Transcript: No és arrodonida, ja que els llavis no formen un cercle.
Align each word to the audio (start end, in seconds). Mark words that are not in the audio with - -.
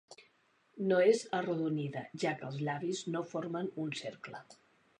No 0.91 0.97
és 1.09 1.21
arrodonida, 1.41 2.03
ja 2.25 2.31
que 2.41 2.49
els 2.49 2.59
llavis 2.69 3.05
no 3.17 3.25
formen 3.35 3.73
un 3.85 3.97
cercle. 4.01 4.43